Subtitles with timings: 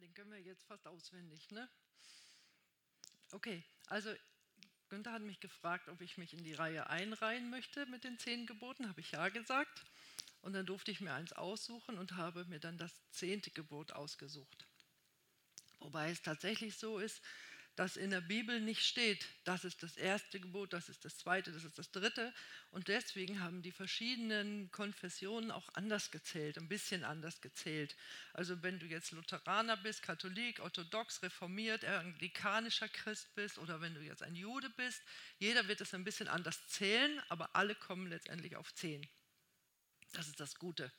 [0.00, 1.68] den können wir jetzt fast auswendig, ne?
[3.32, 4.12] Okay, also
[4.88, 8.46] Günther hat mich gefragt, ob ich mich in die Reihe einreihen möchte mit den zehn
[8.46, 8.88] Geboten.
[8.88, 9.84] Habe ich ja gesagt.
[10.42, 14.66] Und dann durfte ich mir eins aussuchen und habe mir dann das zehnte Gebot ausgesucht.
[15.78, 17.22] Wobei es tatsächlich so ist,
[17.76, 21.52] dass in der Bibel nicht steht, das ist das erste Gebot, das ist das zweite,
[21.52, 22.34] das ist das dritte.
[22.70, 27.96] Und deswegen haben die verschiedenen Konfessionen auch anders gezählt, ein bisschen anders gezählt.
[28.32, 34.00] Also wenn du jetzt Lutheraner bist, Katholik, orthodox, reformiert, anglikanischer Christ bist oder wenn du
[34.00, 35.00] jetzt ein Jude bist,
[35.38, 39.08] jeder wird es ein bisschen anders zählen, aber alle kommen letztendlich auf zehn.
[40.12, 40.92] Das ist das Gute.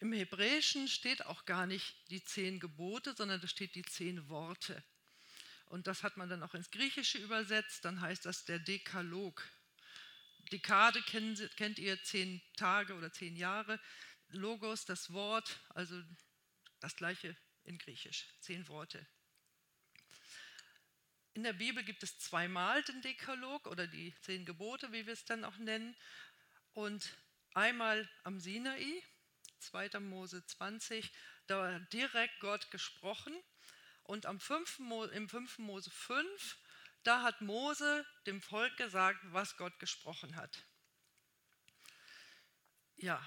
[0.00, 4.82] Im Hebräischen steht auch gar nicht die zehn Gebote, sondern da steht die zehn Worte.
[5.66, 9.42] Und das hat man dann auch ins Griechische übersetzt, dann heißt das der Dekalog.
[10.52, 13.80] Dekade kennt ihr zehn Tage oder zehn Jahre.
[14.28, 16.00] Logos, das Wort, also
[16.80, 19.06] das gleiche in Griechisch, zehn Worte.
[21.32, 25.24] In der Bibel gibt es zweimal den Dekalog oder die zehn Gebote, wie wir es
[25.24, 25.96] dann auch nennen.
[26.74, 27.16] Und
[27.54, 29.02] einmal am Sinai,
[29.58, 29.98] 2.
[30.00, 31.10] Mose 20,
[31.46, 33.34] da war direkt Gott gesprochen
[34.04, 34.80] und am 5.
[35.12, 35.58] im 5.
[35.58, 36.56] Mose 5,
[37.02, 40.64] da hat Mose dem Volk gesagt, was Gott gesprochen hat.
[42.96, 43.22] Ja,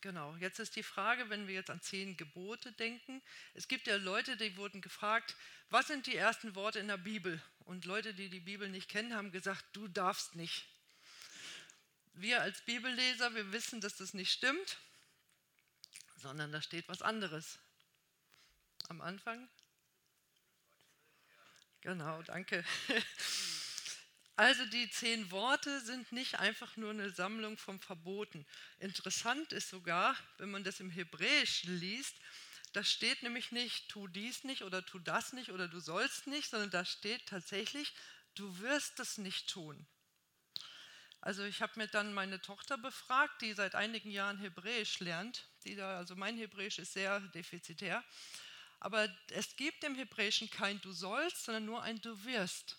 [0.00, 0.36] genau.
[0.36, 3.22] Jetzt ist die Frage, wenn wir jetzt an zehn Gebote denken.
[3.54, 5.36] Es gibt ja Leute, die wurden gefragt,
[5.70, 7.40] was sind die ersten Worte in der Bibel?
[7.60, 10.66] Und Leute, die die Bibel nicht kennen, haben gesagt, du darfst nicht.
[12.12, 14.78] Wir als Bibelleser, wir wissen, dass das nicht stimmt,
[16.16, 17.58] sondern da steht was anderes.
[18.88, 19.48] Am Anfang
[21.84, 22.64] Genau, danke.
[24.36, 28.44] Also die zehn Worte sind nicht einfach nur eine Sammlung von Verboten.
[28.80, 32.16] Interessant ist sogar, wenn man das im Hebräischen liest,
[32.72, 36.50] da steht nämlich nicht, tu dies nicht oder tu das nicht oder du sollst nicht,
[36.50, 37.92] sondern da steht tatsächlich,
[38.34, 39.86] du wirst es nicht tun.
[41.20, 45.46] Also ich habe mir dann meine Tochter befragt, die seit einigen Jahren Hebräisch lernt.
[45.64, 48.02] Die da, also mein Hebräisch ist sehr defizitär.
[48.84, 52.76] Aber es gibt im Hebräischen kein Du sollst, sondern nur ein Du wirst.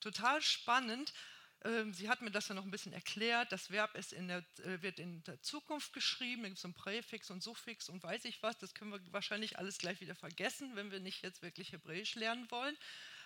[0.00, 1.14] Total spannend.
[1.62, 3.52] Ähm, sie hat mir das ja noch ein bisschen erklärt.
[3.52, 6.42] Das Verb ist in der, äh, wird in der Zukunft geschrieben.
[6.42, 8.58] Da gibt es ein Präfix und Suffix und weiß ich was.
[8.58, 12.50] Das können wir wahrscheinlich alles gleich wieder vergessen, wenn wir nicht jetzt wirklich Hebräisch lernen
[12.50, 12.76] wollen.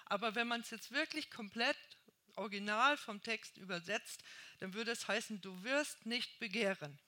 [0.04, 1.78] Aber wenn man es jetzt wirklich komplett
[2.36, 4.22] original vom Text übersetzt,
[4.58, 7.00] dann würde es heißen, du wirst nicht begehren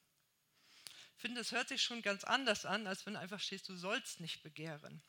[1.21, 4.43] finde, es hört sich schon ganz anders an, als wenn einfach stehst, du sollst nicht
[4.43, 5.03] begehren.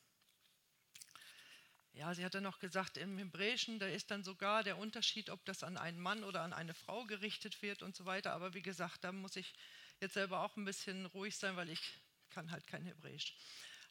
[1.93, 5.45] Ja, sie hat dann noch gesagt, im Hebräischen, da ist dann sogar der Unterschied, ob
[5.45, 8.33] das an einen Mann oder an eine Frau gerichtet wird und so weiter.
[8.33, 9.53] Aber wie gesagt, da muss ich
[9.99, 11.81] jetzt selber auch ein bisschen ruhig sein, weil ich
[12.31, 13.35] kann halt kein Hebräisch.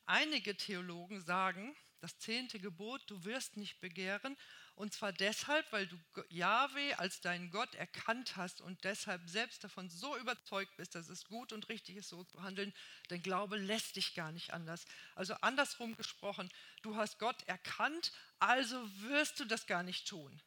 [0.05, 4.37] Einige Theologen sagen, das zehnte Gebot, du wirst nicht begehren,
[4.75, 9.91] und zwar deshalb, weil du Yahweh als deinen Gott erkannt hast und deshalb selbst davon
[9.91, 12.73] so überzeugt bist, dass es gut und richtig ist, so zu handeln.
[13.09, 14.87] Dein Glaube lässt dich gar nicht anders.
[15.15, 16.49] Also andersrum gesprochen,
[16.83, 20.41] du hast Gott erkannt, also wirst du das gar nicht tun.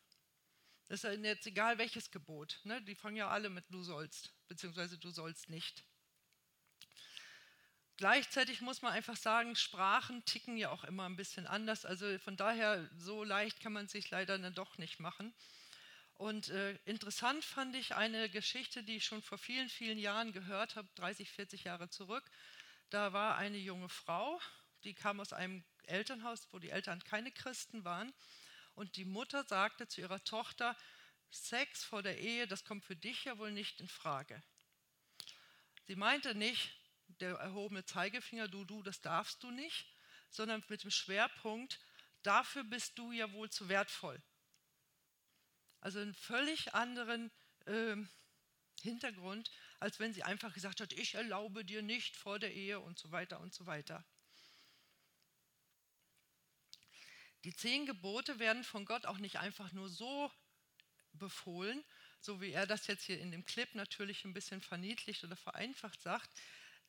[0.87, 2.59] Das ist jetzt egal welches Gebot.
[2.63, 2.81] Ne?
[2.81, 5.83] Die fangen ja alle mit du sollst, beziehungsweise du sollst nicht.
[7.97, 11.85] Gleichzeitig muss man einfach sagen, Sprachen ticken ja auch immer ein bisschen anders.
[11.85, 15.33] Also von daher, so leicht kann man sich leider dann doch nicht machen.
[16.15, 20.75] Und äh, interessant fand ich eine Geschichte, die ich schon vor vielen, vielen Jahren gehört
[20.75, 22.23] habe, 30, 40 Jahre zurück.
[22.89, 24.39] Da war eine junge Frau,
[24.83, 28.13] die kam aus einem Elternhaus, wo die Eltern keine Christen waren.
[28.75, 30.75] Und die Mutter sagte zu ihrer Tochter,
[31.31, 34.41] Sex vor der Ehe, das kommt für dich ja wohl nicht in Frage.
[35.87, 36.71] Sie meinte nicht,
[37.19, 39.87] der erhobene Zeigefinger, du, du, das darfst du nicht,
[40.29, 41.79] sondern mit dem Schwerpunkt,
[42.23, 44.21] dafür bist du ja wohl zu wertvoll.
[45.81, 47.31] Also einen völlig anderen
[47.65, 47.95] äh,
[48.81, 52.97] Hintergrund, als wenn sie einfach gesagt hat, ich erlaube dir nicht vor der Ehe und
[52.97, 54.03] so weiter und so weiter.
[57.43, 60.31] Die zehn Gebote werden von Gott auch nicht einfach nur so
[61.13, 61.83] befohlen,
[62.19, 66.01] so wie er das jetzt hier in dem Clip natürlich ein bisschen verniedlicht oder vereinfacht
[66.01, 66.29] sagt,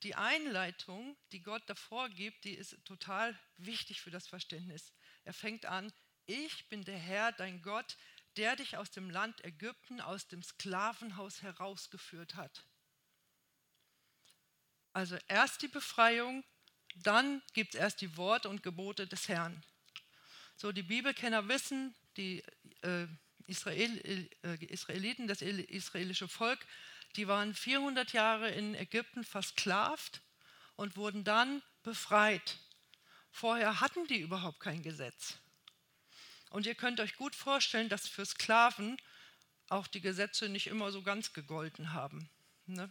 [0.02, 4.92] die Einleitung, die Gott davor gibt, die ist total wichtig für das Verständnis.
[5.24, 5.92] Er fängt an,
[6.26, 7.96] ich bin der Herr, dein Gott,
[8.36, 12.64] der dich aus dem Land Ägypten, aus dem Sklavenhaus herausgeführt hat.
[14.92, 16.44] Also erst die Befreiung,
[16.96, 19.62] dann gibt es erst die Worte und Gebote des Herrn.
[20.56, 22.42] So, die Bibelkenner wissen, die
[22.82, 23.06] äh,
[23.46, 26.66] Israel, äh, Israeliten, das israelische Volk,
[27.16, 30.22] die waren 400 Jahre in Ägypten versklavt
[30.76, 32.58] und wurden dann befreit
[33.36, 35.34] Vorher hatten die überhaupt kein Gesetz.
[36.48, 38.96] Und ihr könnt euch gut vorstellen, dass für Sklaven
[39.68, 42.30] auch die Gesetze nicht immer so ganz gegolten haben.
[42.64, 42.88] Ne?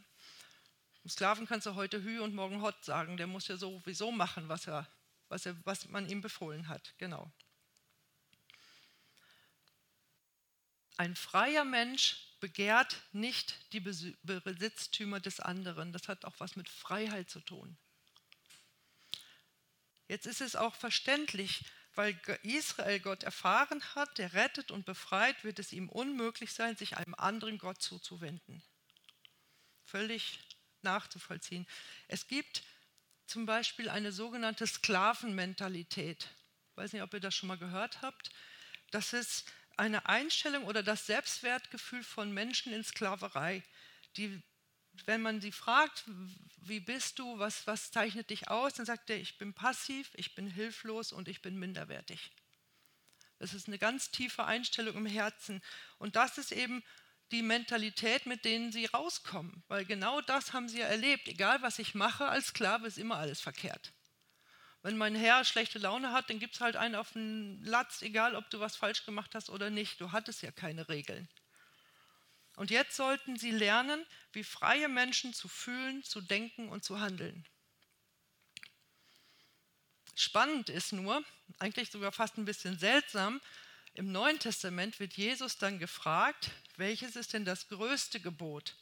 [1.10, 3.18] Sklaven kannst du heute Hü und morgen Hot sagen.
[3.18, 4.88] Der muss ja sowieso machen, was, er,
[5.30, 6.94] was, er, was man ihm befohlen hat.
[7.00, 7.32] Genau.
[10.98, 15.92] Ein freier Mensch begehrt nicht die Besitztümer des anderen.
[15.94, 17.76] Das hat auch was mit Freiheit zu tun.
[20.08, 21.66] Jetzt ist es auch verständlich,
[21.96, 26.98] weil Israel Gott erfahren hat, der rettet und befreit, wird es ihm unmöglich sein, sich
[26.98, 28.62] einem anderen Gott zuzuwenden.
[29.84, 30.38] Völlig
[30.84, 31.66] nachzuvollziehen.
[32.08, 32.62] Es gibt
[33.26, 36.30] zum Beispiel eine sogenannte Sklavenmentalität.
[36.70, 38.30] Ich weiß nicht, ob ihr das schon mal gehört habt.
[38.92, 43.64] Das ist eine Einstellung oder das Selbstwertgefühl von Menschen in Sklaverei,
[44.18, 44.42] die,
[45.06, 46.06] wenn man sie fragt,
[46.62, 50.36] wie bist du, was, was zeichnet dich aus, dann sagt er, ich bin passiv, ich
[50.36, 52.32] bin hilflos und ich bin minderwertig.
[53.40, 55.62] Das ist eine ganz tiefe Einstellung im Herzen.
[55.98, 56.84] Und das ist eben
[57.32, 59.64] die Mentalität, mit denen sie rauskommen.
[59.68, 61.28] Weil genau das haben sie ja erlebt.
[61.28, 63.94] Egal, was ich mache als Sklave, ist immer alles verkehrt.
[64.86, 68.36] Wenn mein Herr schlechte Laune hat, dann gibt es halt einen auf den Latz, egal
[68.36, 70.00] ob du was falsch gemacht hast oder nicht.
[70.00, 71.28] Du hattest ja keine Regeln.
[72.56, 77.48] Und jetzt sollten sie lernen, wie freie Menschen zu fühlen, zu denken und zu handeln.
[80.14, 81.24] Spannend ist nur,
[81.58, 83.42] eigentlich sogar fast ein bisschen seltsam,
[83.96, 88.76] im Neuen Testament wird Jesus dann gefragt, welches ist denn das größte Gebot?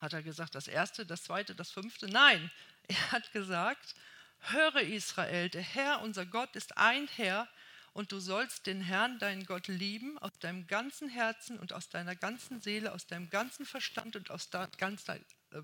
[0.00, 2.08] Hat er gesagt, das erste, das zweite, das fünfte?
[2.08, 2.50] Nein,
[2.88, 3.94] er hat gesagt,
[4.40, 7.48] Höre Israel, der Herr, unser Gott, ist ein Herr
[7.92, 12.16] und du sollst den Herrn, deinen Gott, lieben aus deinem ganzen Herzen und aus deiner
[12.16, 14.48] ganzen Seele, aus deinem ganzen Verstand und aus,
[14.78, 15.62] ganzer, äh,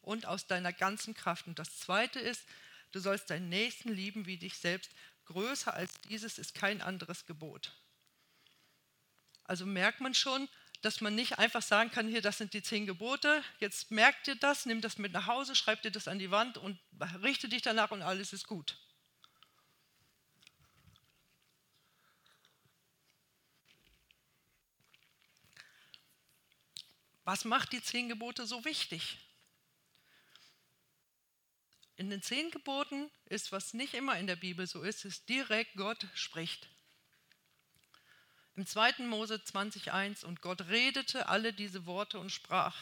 [0.00, 1.46] und aus deiner ganzen Kraft.
[1.46, 2.44] Und das Zweite ist,
[2.90, 4.90] du sollst deinen Nächsten lieben wie dich selbst.
[5.26, 7.72] Größer als dieses ist kein anderes Gebot.
[9.44, 10.48] Also merkt man schon,
[10.82, 14.34] dass man nicht einfach sagen kann, hier, das sind die zehn Gebote, jetzt merkt ihr
[14.34, 16.78] das, nimm das mit nach Hause, schreibt dir das an die Wand und
[17.22, 18.76] richte dich danach und alles ist gut.
[27.24, 29.18] Was macht die zehn Gebote so wichtig?
[31.94, 35.76] In den zehn Geboten ist, was nicht immer in der Bibel so ist, ist direkt
[35.76, 36.71] Gott spricht.
[38.54, 39.04] Im 2.
[39.06, 42.76] Mose 20.1 und Gott redete alle diese Worte und sprach.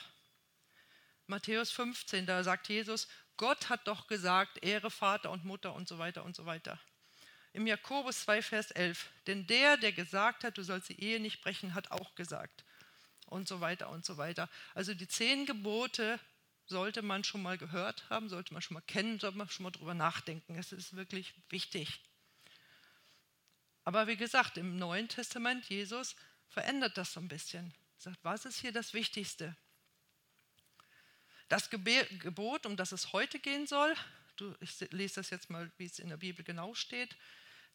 [1.26, 3.06] Matthäus 15, da sagt Jesus,
[3.37, 6.81] Gott hat doch gesagt, Ehre Vater und Mutter und so weiter und so weiter.
[7.52, 11.40] Im Jakobus 2, Vers 11, denn der, der gesagt hat, du sollst die Ehe nicht
[11.40, 12.64] brechen, hat auch gesagt.
[13.26, 14.49] Und so weiter und so weiter.
[14.75, 16.19] Also die zehn Gebote
[16.66, 19.70] sollte man schon mal gehört haben, sollte man schon mal kennen, sollte man schon mal
[19.70, 20.56] drüber nachdenken.
[20.56, 22.00] Es ist wirklich wichtig.
[23.84, 26.16] Aber wie gesagt, im Neuen Testament, Jesus
[26.48, 27.72] verändert das so ein bisschen.
[27.98, 29.56] Er sagt, was ist hier das Wichtigste?
[31.48, 33.94] Das Gebot, um das es heute gehen soll,
[34.60, 37.16] ich lese das jetzt mal, wie es in der Bibel genau steht,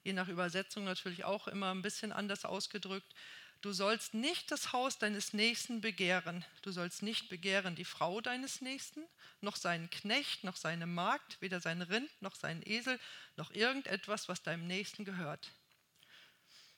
[0.03, 3.13] je nach Übersetzung natürlich auch immer ein bisschen anders ausgedrückt.
[3.61, 6.45] Du sollst nicht das Haus deines Nächsten begehren.
[6.61, 9.03] Du sollst nicht begehren die Frau deines Nächsten,
[9.41, 12.99] noch seinen Knecht, noch seine Magd, weder sein Rind, noch seinen Esel,
[13.37, 15.51] noch irgendetwas, was deinem Nächsten gehört.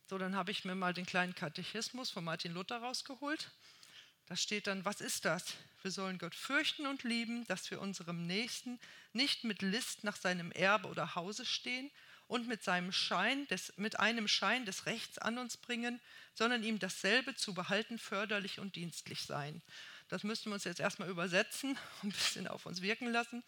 [0.10, 3.52] So, dann habe ich mir mal den kleinen Katechismus von Martin Luther rausgeholt.
[4.28, 5.56] Da steht dann, was ist das?
[5.82, 8.80] Wir sollen Gott fürchten und lieben, dass wir unserem Nächsten
[9.12, 11.92] nicht mit List nach seinem Erbe oder Hause stehen
[12.30, 16.00] und mit, seinem Schein des, mit einem Schein des Rechts an uns bringen,
[16.34, 19.62] sondern ihm dasselbe zu behalten förderlich und dienstlich sein.
[20.08, 23.44] Das müssten wir uns jetzt erstmal übersetzen und ein bisschen auf uns wirken lassen.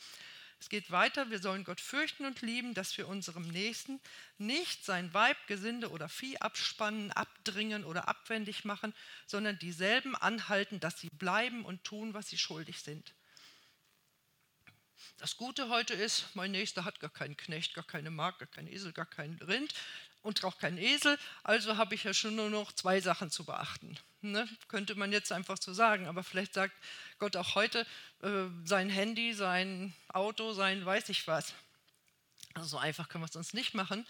[0.59, 4.01] Es geht weiter, wir sollen Gott fürchten und lieben, dass wir unserem Nächsten
[4.37, 8.93] nicht sein Weib, Gesinde oder Vieh abspannen, abdringen oder abwendig machen,
[9.25, 13.13] sondern dieselben anhalten, dass sie bleiben und tun, was sie schuldig sind.
[15.17, 18.67] Das Gute heute ist, mein Nächster hat gar keinen Knecht, gar keine Magd, gar keinen
[18.67, 19.73] Esel, gar keinen Rind
[20.21, 23.97] und auch keinen Esel, also habe ich ja schon nur noch zwei Sachen zu beachten.
[24.21, 24.47] Ne?
[24.67, 26.75] Könnte man jetzt einfach so sagen, aber vielleicht sagt
[27.19, 27.85] Gott auch heute
[28.21, 31.53] äh, sein Handy, sein Auto, sein weiß ich was.
[32.53, 34.05] Also so einfach können wir es uns nicht machen.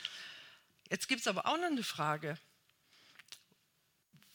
[0.89, 2.37] Jetzt gibt es aber auch noch eine Frage.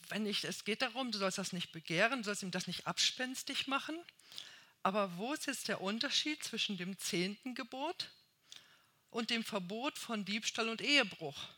[0.08, 2.86] Wenn ich, es geht darum, du sollst das nicht begehren, du sollst ihm das nicht
[2.86, 3.96] abspenstig machen.
[4.84, 8.10] Aber wo ist jetzt der Unterschied zwischen dem zehnten Gebot
[9.10, 11.48] und dem Verbot von Diebstahl und Ehebruch?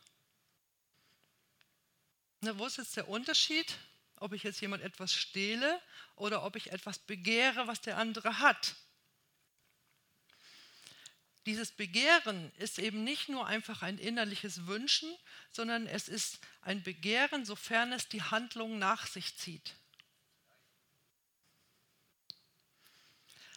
[2.41, 3.77] Na, wo ist jetzt der Unterschied
[4.19, 5.81] ob ich jetzt jemand etwas stehle
[6.15, 8.75] oder ob ich etwas begehre, was der andere hat.
[11.45, 15.09] dieses Begehren ist eben nicht nur einfach ein innerliches Wünschen,
[15.49, 19.75] sondern es ist ein Begehren, sofern es die Handlung nach sich zieht.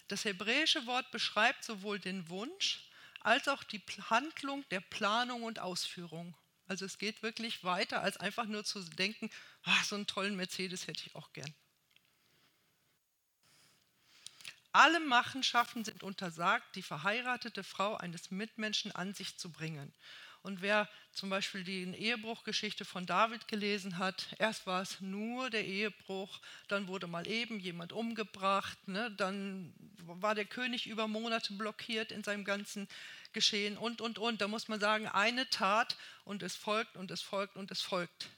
[0.07, 2.89] Das hebräische Wort beschreibt sowohl den Wunsch
[3.23, 6.37] als auch die Handlung der Planung und Ausführung.
[6.71, 9.29] Also es geht wirklich weiter, als einfach nur zu denken,
[9.65, 11.53] ach, so einen tollen Mercedes hätte ich auch gern.
[14.71, 19.93] Alle Machenschaften sind untersagt, die verheiratete Frau eines Mitmenschen an sich zu bringen.
[20.43, 25.67] Und wer zum Beispiel die Ehebruchgeschichte von David gelesen hat, erst war es nur der
[25.67, 32.13] Ehebruch, dann wurde mal eben jemand umgebracht, ne, dann war der König über Monate blockiert
[32.13, 32.87] in seinem ganzen
[33.33, 34.41] Geschehen und, und, und.
[34.41, 38.29] Da muss man sagen, eine Tat und es folgt und es folgt und es folgt.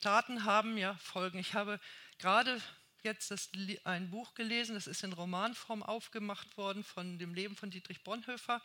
[0.00, 1.38] Taten haben ja Folgen.
[1.38, 1.78] Ich habe
[2.18, 2.60] gerade
[3.02, 3.50] jetzt das,
[3.84, 8.62] ein Buch gelesen, das ist in Romanform aufgemacht worden von dem Leben von Dietrich Bonhoeffer.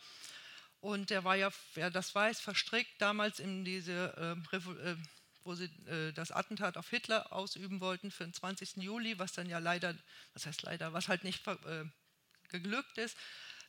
[0.80, 4.96] Und der war ja, wer das weiß, verstrickt damals in diese, äh, äh,
[5.42, 8.76] wo sie äh, das Attentat auf Hitler ausüben wollten für den 20.
[8.76, 9.96] Juli, was dann ja leider,
[10.34, 11.84] was heißt leider, was halt nicht äh,
[12.48, 13.16] geglückt ist,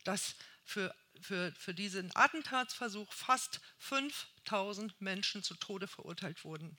[0.04, 0.36] dass
[0.70, 6.78] für, für, für diesen Attentatsversuch fast 5000 Menschen zu Tode verurteilt wurden.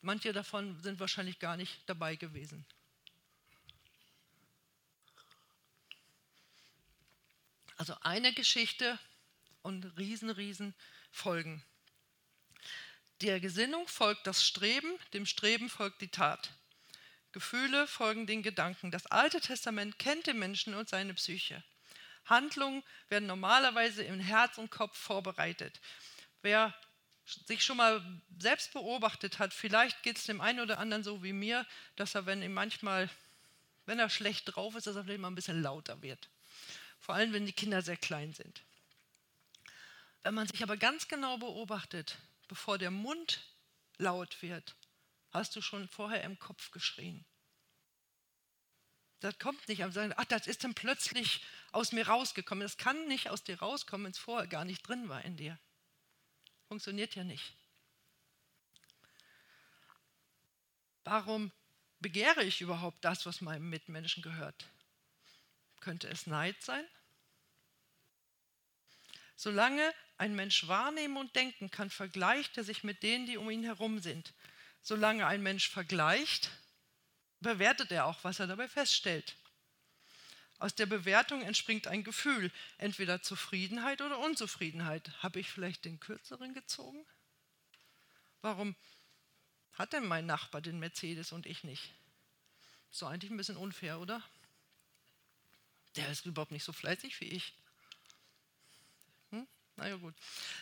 [0.00, 2.64] Manche davon sind wahrscheinlich gar nicht dabei gewesen.
[7.76, 8.98] Also eine Geschichte
[9.60, 10.74] und riesen, riesen
[11.10, 11.62] Folgen.
[13.20, 16.50] Der Gesinnung folgt das Streben, dem Streben folgt die Tat.
[17.32, 18.90] Gefühle folgen den Gedanken.
[18.90, 21.62] Das Alte Testament kennt den Menschen und seine Psyche.
[22.26, 25.80] Handlungen werden normalerweise im Herz und Kopf vorbereitet.
[26.42, 26.74] Wer
[27.46, 28.04] sich schon mal
[28.38, 31.66] selbst beobachtet hat, vielleicht geht es dem einen oder anderen so wie mir,
[31.96, 33.10] dass er, wenn ihm manchmal,
[33.84, 36.28] wenn er schlecht drauf ist, dass er vielleicht mal ein bisschen lauter wird.
[37.00, 38.62] Vor allem, wenn die Kinder sehr klein sind.
[40.22, 42.16] Wenn man sich aber ganz genau beobachtet,
[42.48, 43.40] bevor der Mund
[43.98, 44.74] laut wird,
[45.30, 47.24] hast du schon vorher im Kopf geschrien.
[49.20, 51.42] Das kommt nicht am Sagen, ach, das ist dann plötzlich
[51.72, 52.62] aus mir rausgekommen.
[52.62, 55.58] Das kann nicht aus dir rauskommen, wenn es vorher gar nicht drin war in dir.
[56.68, 57.54] Funktioniert ja nicht.
[61.04, 61.52] Warum
[62.00, 64.66] begehre ich überhaupt das, was meinem Mitmenschen gehört?
[65.80, 66.84] Könnte es Neid sein?
[69.36, 73.62] Solange ein Mensch wahrnehmen und denken kann, vergleicht er sich mit denen, die um ihn
[73.62, 74.32] herum sind.
[74.82, 76.50] Solange ein Mensch vergleicht,
[77.40, 79.36] bewertet er auch, was er dabei feststellt.
[80.58, 85.22] Aus der Bewertung entspringt ein Gefühl, entweder Zufriedenheit oder Unzufriedenheit.
[85.22, 87.04] Habe ich vielleicht den kürzeren gezogen?
[88.40, 88.74] Warum
[89.74, 91.92] hat denn mein Nachbar den Mercedes und ich nicht?
[92.90, 94.22] Ist doch eigentlich ein bisschen unfair, oder?
[95.96, 97.52] Der ist überhaupt nicht so fleißig wie ich.
[99.30, 99.46] Hm?
[99.76, 100.14] Na ja, gut.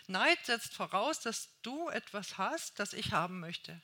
[0.09, 3.81] Neid setzt voraus, dass du etwas hast, das ich haben möchte.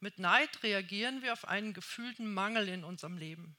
[0.00, 3.56] Mit Neid reagieren wir auf einen gefühlten Mangel in unserem Leben.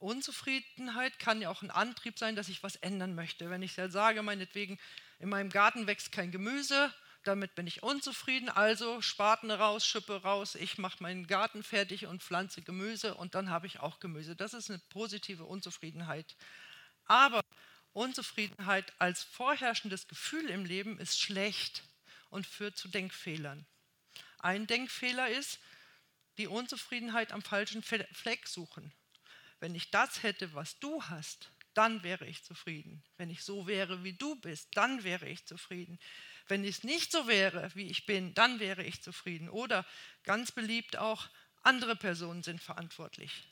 [0.00, 3.50] Unzufriedenheit kann ja auch ein Antrieb sein, dass ich was ändern möchte.
[3.50, 4.78] Wenn ich ja sage, meinetwegen,
[5.18, 6.92] in meinem Garten wächst kein Gemüse,
[7.22, 12.22] damit bin ich unzufrieden, also Spaten raus, Schippe raus, ich mache meinen Garten fertig und
[12.22, 14.34] pflanze Gemüse und dann habe ich auch Gemüse.
[14.34, 16.34] Das ist eine positive Unzufriedenheit.
[17.04, 17.42] Aber
[17.92, 21.82] Unzufriedenheit als vorherrschendes Gefühl im Leben ist schlecht
[22.30, 23.66] und führt zu Denkfehlern.
[24.38, 25.58] Ein Denkfehler ist,
[26.38, 28.94] die Unzufriedenheit am falschen Fleck suchen.
[29.60, 33.02] Wenn ich das hätte, was du hast, dann wäre ich zufrieden.
[33.16, 35.98] Wenn ich so wäre, wie du bist, dann wäre ich zufrieden.
[36.48, 39.48] Wenn es nicht so wäre, wie ich bin, dann wäre ich zufrieden.
[39.48, 39.86] Oder
[40.24, 41.28] ganz beliebt auch,
[41.62, 43.44] andere Personen sind verantwortlich.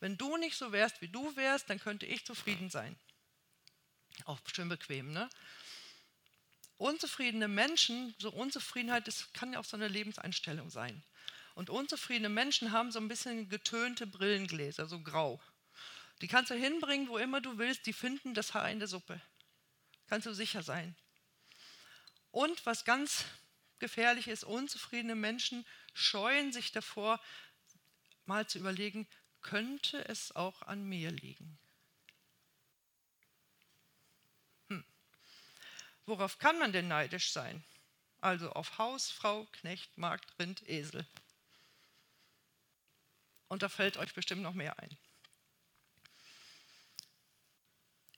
[0.00, 2.96] Wenn du nicht so wärst, wie du wärst, dann könnte ich zufrieden sein.
[4.24, 5.28] Auch schön bequem, ne?
[6.78, 11.02] Unzufriedene Menschen, so Unzufriedenheit, das kann ja auch so eine Lebenseinstellung sein.
[11.54, 15.40] Und unzufriedene Menschen haben so ein bisschen getönte Brillengläser, so grau.
[16.20, 19.20] Die kannst du hinbringen, wo immer du willst, die finden das Haar in der Suppe.
[20.06, 20.96] Kannst du sicher sein.
[22.30, 23.24] Und was ganz
[23.78, 27.20] gefährlich ist, unzufriedene Menschen scheuen sich davor,
[28.24, 29.06] mal zu überlegen,
[29.42, 31.58] könnte es auch an mir liegen?
[34.68, 34.84] Hm.
[36.06, 37.62] Worauf kann man denn neidisch sein?
[38.20, 41.06] Also auf Haus, Frau, Knecht, Magd, Rind, Esel.
[43.48, 44.96] Und da fällt euch bestimmt noch mehr ein.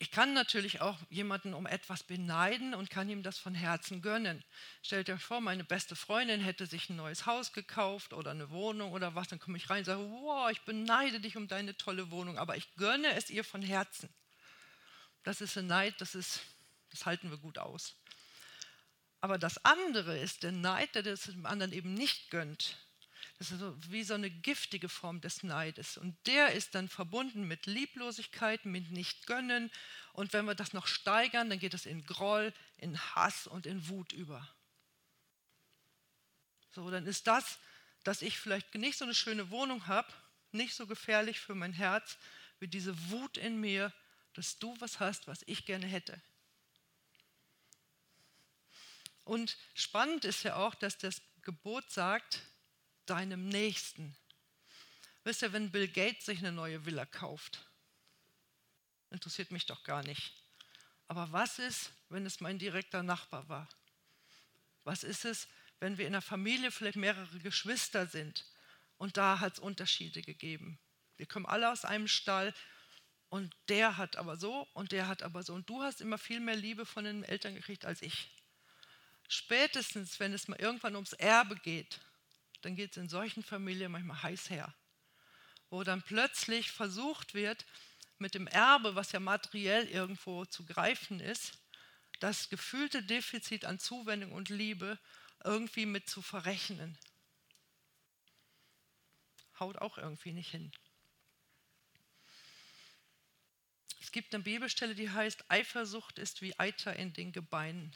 [0.01, 4.45] Ich kann natürlich auch jemanden um etwas beneiden und kann ihm das von Herzen gönnen.
[4.81, 8.93] Stellt euch vor, meine beste Freundin hätte sich ein neues Haus gekauft oder eine Wohnung
[8.93, 12.13] oder was, dann komme ich rein und sage, wow, ich beneide dich um deine tolle
[12.13, 14.09] Wohnung, aber ich gönne es ihr von Herzen.
[15.25, 16.43] Das ist ein Neid, das, ist,
[16.91, 17.97] das halten wir gut aus.
[19.21, 22.77] Aber das andere ist der Neid, der das dem anderen eben nicht gönnt.
[23.39, 25.97] Das ist so wie so eine giftige Form des Neides.
[25.97, 29.71] Und der ist dann verbunden mit Lieblosigkeit, mit Nicht-Gönnen.
[30.13, 33.89] Und wenn wir das noch steigern, dann geht es in Groll, in Hass und in
[33.89, 34.49] Wut über.
[36.73, 37.59] So, dann ist das,
[38.03, 40.13] dass ich vielleicht nicht so eine schöne Wohnung habe,
[40.51, 42.19] nicht so gefährlich für mein Herz,
[42.59, 43.93] wie diese Wut in mir,
[44.35, 46.21] dass du was hast, was ich gerne hätte.
[49.23, 52.43] Und spannend ist ja auch, dass das Gebot sagt,
[53.11, 54.17] deinem Nächsten.
[55.25, 57.67] Wisst ihr, wenn Bill Gates sich eine neue Villa kauft,
[59.11, 60.33] interessiert mich doch gar nicht.
[61.07, 63.69] Aber was ist, wenn es mein direkter Nachbar war?
[64.85, 65.49] Was ist es,
[65.81, 68.45] wenn wir in einer Familie vielleicht mehrere Geschwister sind
[68.97, 70.79] und da hat es Unterschiede gegeben?
[71.17, 72.55] Wir kommen alle aus einem Stall
[73.29, 75.55] und der hat aber so und der hat aber so.
[75.55, 78.31] Und du hast immer viel mehr Liebe von den Eltern gekriegt als ich.
[79.29, 82.01] Spätestens, wenn es mal irgendwann ums Erbe geht,
[82.63, 84.75] dann geht es in solchen Familien manchmal heiß her,
[85.71, 87.65] wo dann plötzlich versucht wird,
[88.19, 91.59] mit dem Erbe, was ja materiell irgendwo zu greifen ist,
[92.21, 94.99] das gefühlte Defizit an Zuwendung und Liebe
[95.45, 96.99] irgendwie mit zu verrechnen.
[99.61, 100.73] Haut auch irgendwie nicht hin.
[104.01, 107.95] Es gibt eine Bibelstelle, die heißt, Eifersucht ist wie Eiter in den Gebeinen.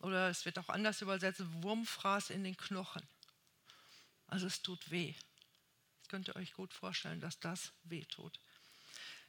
[0.00, 3.06] Oder es wird auch anders übersetzt, Wurmfraß in den Knochen.
[4.30, 5.14] Also es tut weh.
[5.98, 8.38] Das könnt ihr euch gut vorstellen, dass das weh tut.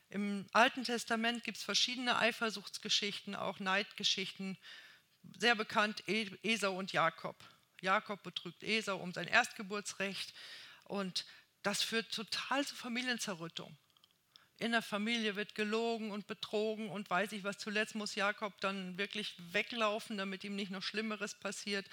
[0.10, 4.58] Im Alten Testament gibt es verschiedene Eifersuchtsgeschichten, auch Neidgeschichten.
[5.38, 7.36] Sehr bekannt e-, Esau und Jakob.
[7.81, 10.34] Jakob betrügt Esau um sein Erstgeburtsrecht
[10.84, 11.25] und
[11.63, 13.75] das führt total zu Familienzerrüttung.
[14.58, 17.58] In der Familie wird gelogen und betrogen und weiß ich was.
[17.58, 21.87] Zuletzt muss Jakob dann wirklich weglaufen, damit ihm nicht noch Schlimmeres passiert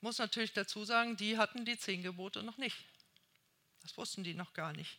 [0.00, 2.76] muss natürlich dazu sagen, die hatten die zehn Gebote noch nicht.
[3.82, 4.98] Das wussten die noch gar nicht.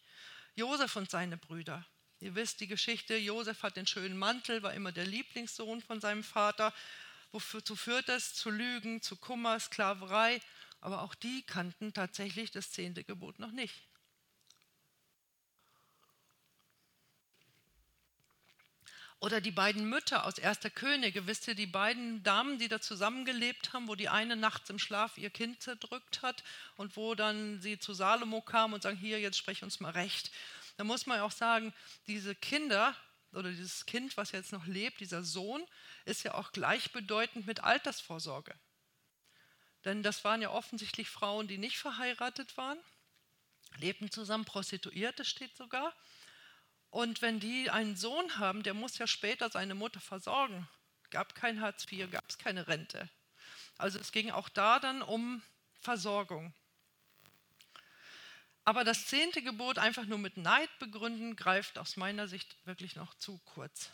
[0.55, 1.85] Josef und seine Brüder.
[2.19, 6.23] Ihr wisst die Geschichte, Josef hat den schönen Mantel, war immer der Lieblingssohn von seinem
[6.23, 6.73] Vater.
[7.31, 8.33] Wozu führt es?
[8.33, 10.41] Zu Lügen, zu Kummer, Sklaverei.
[10.79, 13.75] Aber auch die kannten tatsächlich das zehnte Gebot noch nicht.
[19.19, 23.73] Oder die beiden Mütter aus Erster Könige, wisst ihr, die beiden Damen, die da zusammengelebt
[23.73, 26.43] haben, wo die eine nachts im Schlaf ihr Kind zerdrückt hat
[26.75, 30.31] und wo dann sie zu Salomo kam und sagen, hier, jetzt sprech uns mal recht.
[30.77, 31.73] Da muss man auch sagen,
[32.05, 32.95] diese Kinder
[33.33, 35.65] oder dieses Kind, was jetzt noch lebt, dieser Sohn,
[36.05, 38.53] ist ja auch gleichbedeutend mit Altersvorsorge.
[39.83, 42.77] Denn das waren ja offensichtlich Frauen, die nicht verheiratet waren,
[43.77, 45.93] lebten zusammen, Prostituierte steht sogar.
[46.89, 50.67] Und wenn die einen Sohn haben, der muss ja später seine Mutter versorgen.
[51.09, 53.09] Gab kein Hartz IV, gab es keine Rente.
[53.77, 55.41] Also es ging auch da dann um
[55.79, 56.53] Versorgung.
[58.65, 63.13] Aber das zehnte Gebot einfach nur mit Neid begründen, greift aus meiner Sicht wirklich noch
[63.15, 63.91] zu kurz.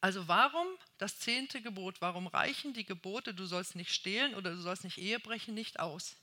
[0.00, 2.00] Also warum das zehnte Gebot?
[2.00, 5.80] Warum reichen die Gebote, du sollst nicht stehlen oder du sollst nicht Ehe brechen, nicht
[5.80, 6.14] aus?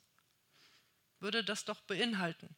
[1.20, 2.56] Würde das doch beinhalten.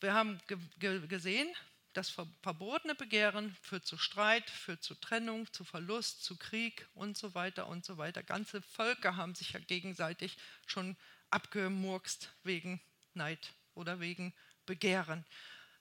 [0.00, 0.40] Wir haben
[0.78, 1.48] gesehen,
[1.92, 7.34] das verbotene Begehren führt zu Streit, führt zu Trennung, zu Verlust, zu Krieg und so
[7.34, 8.22] weiter und so weiter.
[8.22, 10.96] Ganze Völker haben sich ja gegenseitig schon
[11.30, 12.80] abgemurkst wegen
[13.14, 14.32] Neid oder wegen
[14.66, 15.24] Begehren.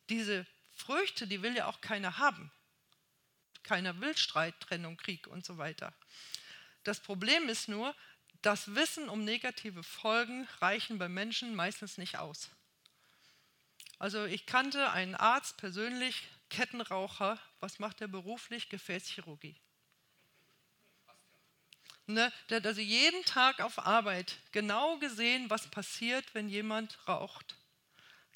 [0.09, 2.51] Diese Früchte, die will ja auch keiner haben.
[3.63, 5.93] Keiner will Streit, Trennung, Krieg und so weiter.
[6.83, 7.93] Das Problem ist nur,
[8.41, 12.49] das Wissen um negative Folgen reichen bei Menschen meistens nicht aus.
[13.99, 17.39] Also ich kannte einen Arzt persönlich, Kettenraucher.
[17.59, 18.69] Was macht er beruflich?
[18.69, 19.59] Gefäßchirurgie.
[22.05, 27.57] Ne, der hat also jeden Tag auf Arbeit genau gesehen, was passiert, wenn jemand raucht.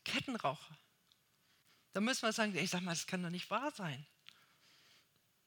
[0.03, 0.77] Kettenraucher.
[1.93, 4.05] Da müssen wir sagen, ich sage mal, das kann doch nicht wahr sein.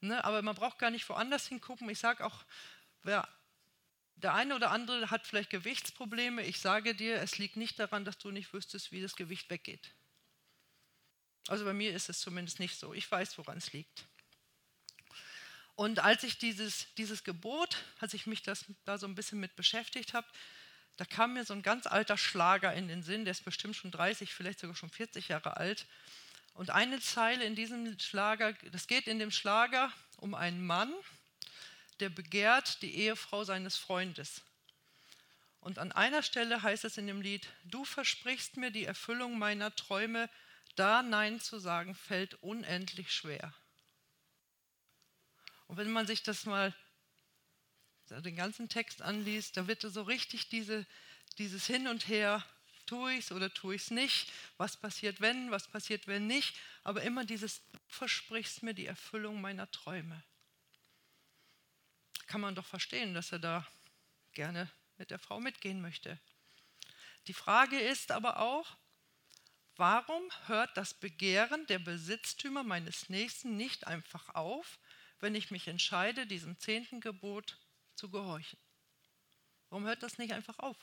[0.01, 1.87] Ne, aber man braucht gar nicht woanders hingucken.
[1.89, 2.45] Ich sage auch,
[3.03, 3.27] wer,
[4.15, 6.43] der eine oder andere hat vielleicht Gewichtsprobleme.
[6.43, 9.93] Ich sage dir, es liegt nicht daran, dass du nicht wüsstest, wie das Gewicht weggeht.
[11.47, 12.93] Also bei mir ist es zumindest nicht so.
[12.93, 14.05] Ich weiß, woran es liegt.
[15.75, 19.55] Und als ich dieses, dieses Gebot, als ich mich das, da so ein bisschen mit
[19.55, 20.27] beschäftigt habe,
[20.97, 23.91] da kam mir so ein ganz alter Schlager in den Sinn, der ist bestimmt schon
[23.91, 25.85] 30, vielleicht sogar schon 40 Jahre alt.
[26.53, 30.93] Und eine Zeile in diesem Schlager, das geht in dem Schlager um einen Mann,
[31.99, 34.41] der begehrt die Ehefrau seines Freundes.
[35.59, 39.75] Und an einer Stelle heißt es in dem Lied, du versprichst mir die Erfüllung meiner
[39.75, 40.29] Träume,
[40.75, 43.53] da Nein zu sagen, fällt unendlich schwer.
[45.67, 46.73] Und wenn man sich das mal
[48.09, 50.85] den ganzen Text anliest, da wird so richtig diese,
[51.37, 52.45] dieses Hin und Her,
[52.85, 56.55] tue ich es oder tue ich es nicht, was passiert wenn, was passiert wenn nicht,
[56.83, 60.23] aber immer dieses, du versprichst mir die Erfüllung meiner Träume.
[62.27, 63.67] Kann man doch verstehen, dass er da
[64.33, 66.19] gerne mit der Frau mitgehen möchte.
[67.27, 68.77] Die Frage ist aber auch,
[69.77, 74.79] warum hört das Begehren der Besitztümer meines Nächsten nicht einfach auf,
[75.19, 77.57] wenn ich mich entscheide, diesem zehnten Gebot
[77.95, 78.59] zu gehorchen?
[79.69, 80.77] Warum hört das nicht einfach auf?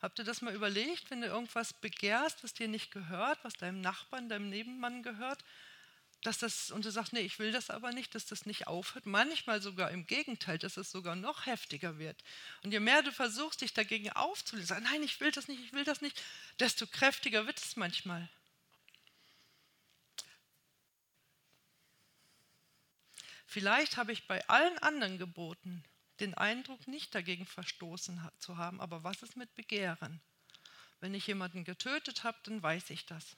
[0.00, 3.80] Habt ihr das mal überlegt, wenn du irgendwas begehrst, was dir nicht gehört, was deinem
[3.80, 5.44] Nachbarn, deinem Nebenmann gehört,
[6.22, 9.06] dass das, und du sagst, nee, ich will das aber nicht, dass das nicht aufhört.
[9.06, 12.22] Manchmal sogar im Gegenteil, dass es sogar noch heftiger wird.
[12.62, 15.84] Und je mehr du versuchst, dich dagegen aufzulesen, nein, ich will das nicht, ich will
[15.84, 16.22] das nicht,
[16.60, 18.28] desto kräftiger wird es manchmal.
[23.46, 25.84] Vielleicht habe ich bei allen anderen Geboten
[26.20, 30.20] den Eindruck, nicht dagegen verstoßen zu haben, aber was ist mit Begehren?
[31.00, 33.36] Wenn ich jemanden getötet habe, dann weiß ich das.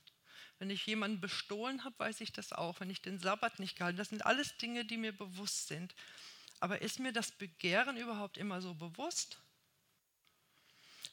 [0.59, 2.81] Wenn ich jemanden bestohlen habe, weiß ich das auch.
[2.81, 5.95] Wenn ich den Sabbat nicht gehalten das sind alles Dinge, die mir bewusst sind.
[6.61, 9.39] Aber ist mir das Begehren überhaupt immer so bewusst?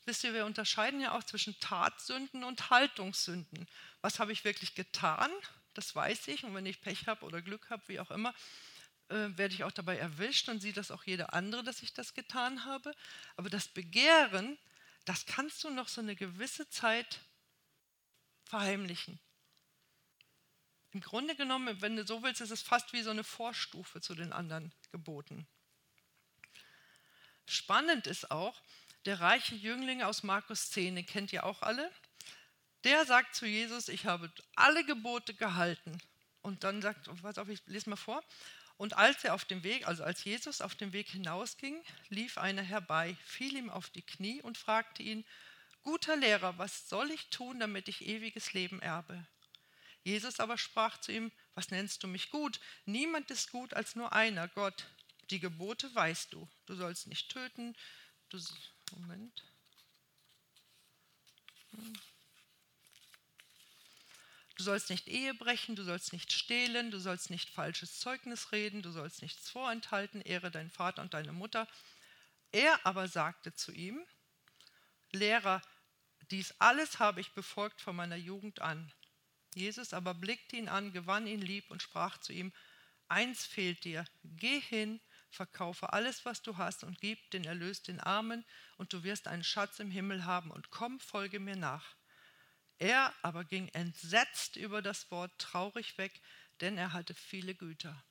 [0.06, 3.67] Wisst ihr, wir unterscheiden ja auch zwischen Tatsünden und Haltungssünden.
[4.01, 5.30] Was habe ich wirklich getan?
[5.73, 6.43] Das weiß ich.
[6.43, 8.34] Und wenn ich Pech habe oder Glück habe, wie auch immer,
[9.10, 12.13] äh, werde ich auch dabei erwischt und sieht das auch jeder andere, dass ich das
[12.13, 12.95] getan habe.
[13.36, 14.58] Aber das Begehren,
[15.06, 17.19] das kannst du noch so eine gewisse Zeit
[18.45, 19.19] verheimlichen.
[20.93, 24.13] Im Grunde genommen, wenn du so willst, ist es fast wie so eine Vorstufe zu
[24.13, 25.47] den anderen Geboten.
[27.45, 28.62] Spannend ist auch,
[29.06, 31.91] der reiche Jüngling aus Markus 10, den kennt ihr auch alle,
[32.84, 35.97] der sagt zu Jesus, ich habe alle Gebote gehalten.
[36.41, 38.23] Und dann sagt, was auf, ich lese mal vor.
[38.77, 42.63] Und als er auf dem Weg, also als Jesus auf dem Weg hinausging, lief einer
[42.63, 45.23] herbei, fiel ihm auf die Knie und fragte ihn,
[45.84, 49.23] guter Lehrer, was soll ich tun, damit ich ewiges Leben erbe?
[50.04, 52.60] Jesus aber sprach zu ihm, was nennst du mich gut?
[52.86, 54.86] Niemand ist gut als nur einer, Gott.
[55.30, 56.50] Die Gebote weißt du.
[56.66, 57.76] Du sollst nicht töten.
[58.30, 58.40] Du,
[58.98, 59.44] Moment.
[61.72, 61.94] Hm.
[64.58, 68.84] Du sollst nicht Ehe brechen, du sollst nicht stehlen, du sollst nicht falsches Zeugnis reden,
[68.84, 71.68] du sollst nichts vorenthalten, ehre deinen Vater und deine Mutter.
[72.52, 74.06] Er aber sagte zu ihm,
[75.12, 75.62] Lehrer,
[76.30, 78.94] dies alles habe ich befolgt von meiner Jugend an.
[79.54, 82.54] Jesus aber blickte ihn an, gewann ihn lieb und sprach zu ihm,
[83.08, 88.00] eins fehlt dir, geh hin, verkaufe alles, was du hast und gib den Erlös den
[88.00, 88.46] Armen,
[88.78, 91.96] und du wirst einen Schatz im Himmel haben, und komm, folge mir nach.
[92.78, 96.22] Er aber ging entsetzt über das Wort traurig weg,
[96.62, 98.04] denn er hatte viele Güter.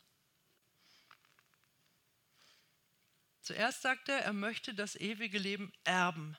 [3.42, 6.36] Zuerst sagte er, er möchte das ewige Leben erben.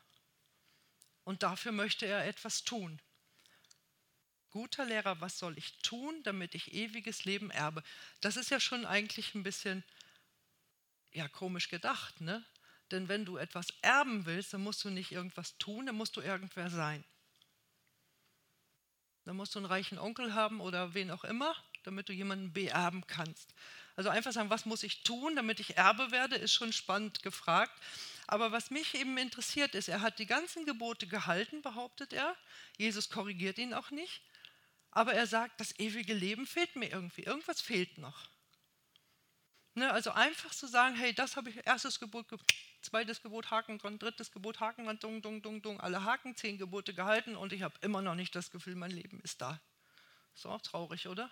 [1.23, 3.01] Und dafür möchte er etwas tun.
[4.51, 7.83] Guter Lehrer, was soll ich tun, damit ich ewiges Leben erbe?
[8.19, 9.83] Das ist ja schon eigentlich ein bisschen
[11.13, 12.43] ja, komisch gedacht, ne?
[12.91, 16.21] Denn wenn du etwas erben willst, dann musst du nicht irgendwas tun, dann musst du
[16.21, 17.03] irgendwer sein.
[19.23, 23.05] Dann musst du einen reichen Onkel haben oder wen auch immer, damit du jemanden beerben
[23.07, 23.53] kannst.
[23.95, 27.73] Also einfach sagen, was muss ich tun, damit ich Erbe werde, ist schon spannend gefragt.
[28.27, 32.35] Aber was mich eben interessiert ist, er hat die ganzen Gebote gehalten, behauptet er.
[32.77, 34.21] Jesus korrigiert ihn auch nicht.
[34.91, 37.23] Aber er sagt, das ewige Leben fehlt mir irgendwie.
[37.23, 38.27] Irgendwas fehlt noch.
[39.73, 42.25] Ne, also einfach zu sagen, hey, das habe ich, erstes Gebot,
[42.81, 46.57] zweites Gebot, Haken dran, drittes Gebot, Haken dran, dung, dung, dung, dung, alle Haken, zehn
[46.57, 49.61] Gebote gehalten und ich habe immer noch nicht das Gefühl, mein Leben ist da.
[50.35, 51.31] Ist auch traurig, oder?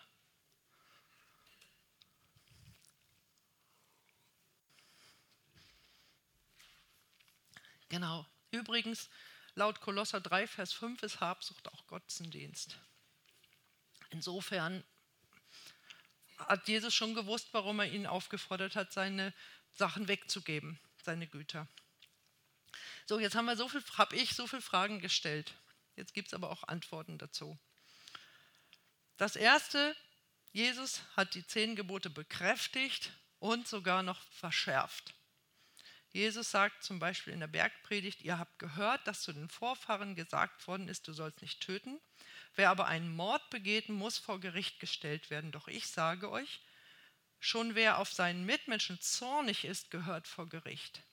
[7.89, 8.25] Genau.
[8.51, 9.09] Übrigens,
[9.55, 12.77] laut Kolosser 3, Vers 5 ist Habsucht auch Götzendienst.
[14.09, 14.83] Insofern
[16.37, 19.33] hat Jesus schon gewusst, warum er ihn aufgefordert hat, seine
[19.73, 21.67] Sachen wegzugeben, seine Güter.
[23.05, 25.53] So, jetzt haben wir so viel, habe ich so viele Fragen gestellt.
[25.95, 27.57] Jetzt gibt es aber auch Antworten dazu.
[29.17, 29.95] Das erste,
[30.53, 35.13] Jesus hat die zehn Gebote bekräftigt und sogar noch verschärft.
[36.11, 40.67] Jesus sagt zum Beispiel in der Bergpredigt, ihr habt gehört, dass zu den Vorfahren gesagt
[40.67, 41.99] worden ist, du sollst nicht töten.
[42.55, 45.51] Wer aber einen Mord begeht, muss vor Gericht gestellt werden.
[45.51, 46.59] Doch ich sage euch,
[47.39, 51.03] schon wer auf seinen Mitmenschen zornig ist, gehört vor Gericht.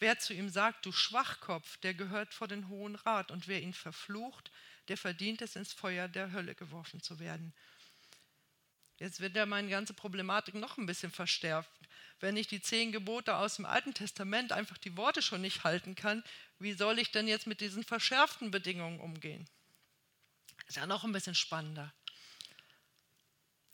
[0.00, 3.30] Wer zu ihm sagt, du Schwachkopf, der gehört vor den Hohen Rat.
[3.30, 4.50] Und wer ihn verflucht,
[4.88, 7.54] der verdient es, ins Feuer der Hölle geworfen zu werden.
[8.96, 11.70] Jetzt wird ja meine ganze Problematik noch ein bisschen verstärkt.
[12.18, 15.94] Wenn ich die zehn Gebote aus dem Alten Testament einfach die Worte schon nicht halten
[15.94, 16.22] kann,
[16.58, 19.48] wie soll ich denn jetzt mit diesen verschärften Bedingungen umgehen?
[20.70, 21.92] Ist ja noch ein bisschen spannender.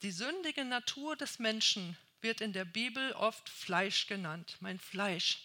[0.00, 5.40] Die sündige Natur des Menschen wird in der Bibel oft Fleisch genannt, mein Fleisch.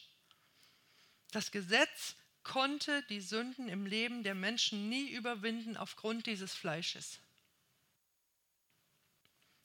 [1.31, 7.19] Das Gesetz konnte die Sünden im Leben der Menschen nie überwinden aufgrund dieses Fleisches.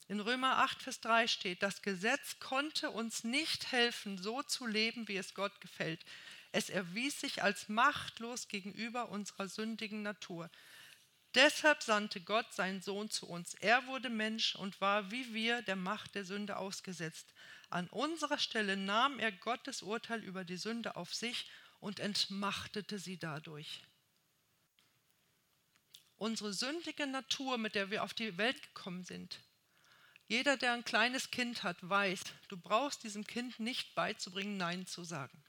[0.09, 5.07] In Römer 8, Vers 3 steht, das Gesetz konnte uns nicht helfen, so zu leben,
[5.07, 6.03] wie es Gott gefällt.
[6.51, 10.51] Es erwies sich als machtlos gegenüber unserer sündigen Natur.
[11.37, 13.53] Deshalb sandte Gott seinen Sohn zu uns.
[13.53, 17.31] Er wurde Mensch und war wie wir der Macht der Sünde ausgesetzt.
[17.69, 21.47] An unserer Stelle nahm er Gottes Urteil über die Sünde auf sich
[21.79, 23.83] und entmachtete sie dadurch.
[26.15, 29.39] Unsere sündige Natur, mit der wir auf die Welt gekommen sind,
[30.27, 35.03] jeder, der ein kleines Kind hat, weiß, du brauchst diesem Kind nicht beizubringen, Nein zu
[35.03, 35.43] sagen.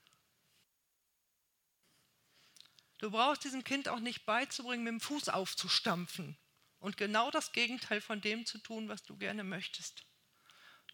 [2.99, 6.37] Du brauchst diesem Kind auch nicht beizubringen, mit dem Fuß aufzustampfen
[6.81, 10.05] und genau das Gegenteil von dem zu tun, was du gerne möchtest.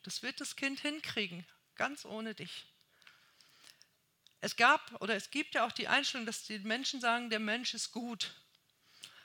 [0.02, 2.66] Das wird das Kind hinkriegen, ganz ohne dich.
[4.42, 7.72] Es gab oder es gibt ja auch die Einstellung, dass die Menschen sagen, der Mensch
[7.72, 8.34] ist gut.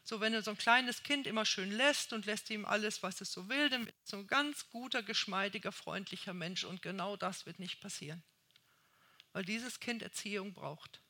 [0.06, 3.20] So, wenn du so ein kleines Kind immer schön lässt und lässt ihm alles, was
[3.20, 6.64] es so will, dann wird es so ein ganz guter, geschmeidiger, freundlicher Mensch.
[6.64, 8.24] Und genau das wird nicht passieren,
[9.34, 11.02] weil dieses Kind Erziehung braucht.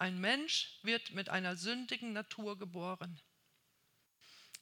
[0.00, 3.20] Ein Mensch wird mit einer sündigen Natur geboren.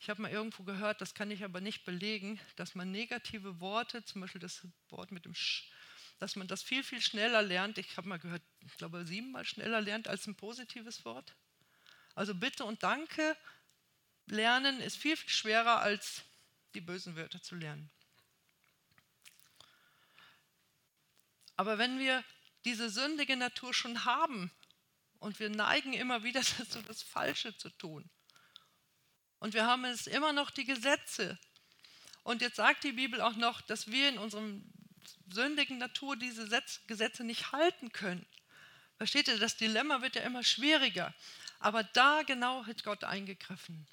[0.00, 4.04] Ich habe mal irgendwo gehört, das kann ich aber nicht belegen, dass man negative Worte,
[4.04, 5.70] zum Beispiel das Wort mit dem Sch,
[6.18, 7.78] dass man das viel, viel schneller lernt.
[7.78, 11.36] Ich habe mal gehört, ich glaube, siebenmal schneller lernt als ein positives Wort.
[12.16, 13.36] Also Bitte und Danke
[14.26, 16.24] lernen ist viel, viel schwerer als
[16.74, 17.88] die bösen Wörter zu lernen.
[21.54, 22.24] Aber wenn wir
[22.64, 24.50] diese sündige Natur schon haben
[25.18, 28.08] und wir neigen immer wieder dazu, das Falsche zu tun,
[29.40, 31.38] und wir haben es immer noch die Gesetze,
[32.24, 34.70] und jetzt sagt die Bibel auch noch, dass wir in unserem
[35.32, 36.46] sündigen Natur diese
[36.86, 38.26] Gesetze nicht halten können.
[38.98, 41.14] Versteht ihr, das Dilemma wird ja immer schwieriger.
[41.58, 43.86] Aber da genau hat Gott eingegriffen.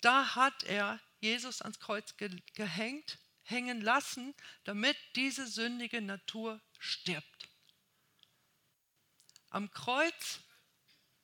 [0.00, 2.14] Da hat er Jesus ans Kreuz
[2.54, 7.48] gehängt, hängen lassen, damit diese sündige Natur stirbt.
[9.54, 10.40] Am Kreuz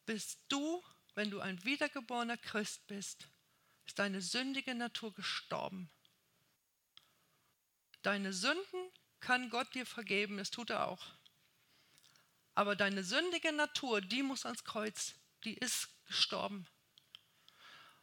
[0.07, 0.85] bist du,
[1.17, 3.27] wenn du ein wiedergeborener Christ bist,
[3.87, 5.91] ist deine sündige Natur gestorben.
[8.03, 11.05] Deine Sünden kann Gott dir vergeben, das tut er auch.
[12.55, 16.69] Aber deine sündige Natur, die muss ans Kreuz die ist gestorben.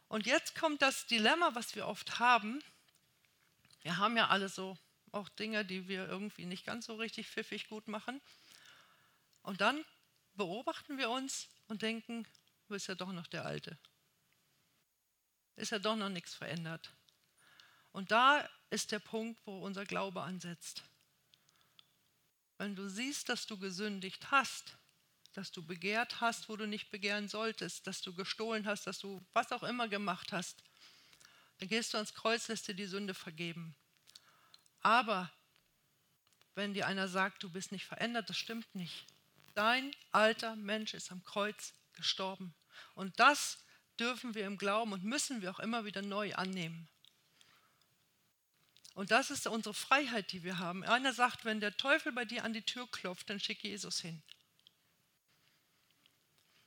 [0.08, 2.62] Und jetzt kommt das Dilemma, was wir oft haben.
[3.80, 4.76] Wir haben ja alle so
[5.10, 8.20] auch Dinge, die wir irgendwie nicht ganz so richtig pfiffig gut machen.
[9.42, 9.82] Und dann
[10.38, 12.24] beobachten wir uns und denken,
[12.66, 13.76] du bist ja doch noch der Alte.
[15.56, 16.94] Ist ja doch noch nichts verändert.
[17.92, 20.84] Und da ist der Punkt, wo unser Glaube ansetzt.
[22.56, 24.78] Wenn du siehst, dass du gesündigt hast,
[25.32, 29.20] dass du begehrt hast, wo du nicht begehren solltest, dass du gestohlen hast, dass du
[29.32, 30.62] was auch immer gemacht hast.
[31.58, 33.76] Dann gehst du ans Kreuz, lässt dir die Sünde vergeben.
[34.80, 35.30] Aber
[36.54, 39.06] wenn dir einer sagt, du bist nicht verändert, das stimmt nicht.
[39.58, 42.54] Dein alter Mensch ist am Kreuz gestorben.
[42.94, 43.58] Und das
[43.98, 46.88] dürfen wir im Glauben und müssen wir auch immer wieder neu annehmen.
[48.94, 50.84] Und das ist unsere Freiheit, die wir haben.
[50.84, 54.22] Einer sagt, wenn der Teufel bei dir an die Tür klopft, dann schick Jesus hin.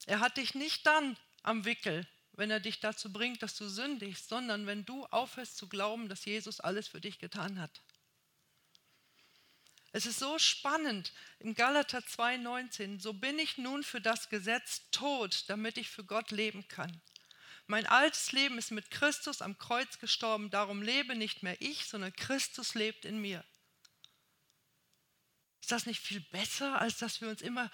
[0.06, 4.28] Er hat dich nicht dann am Wickel, wenn er dich dazu bringt, dass du sündigst,
[4.28, 7.82] sondern wenn du aufhörst zu glauben, dass Jesus alles für dich getan hat.
[9.94, 15.46] Es ist so spannend im Galater 2,19, so bin ich nun für das Gesetz tot,
[15.48, 17.02] damit ich für Gott leben kann.
[17.68, 22.14] Mein altes Leben ist mit Christus am Kreuz gestorben, darum lebe nicht mehr ich, sondern
[22.14, 23.44] Christus lebt in mir.
[25.62, 27.70] Ist das nicht viel besser, als dass wir uns immer